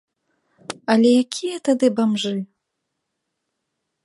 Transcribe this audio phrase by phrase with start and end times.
[0.93, 2.35] Але якія тады бамжы?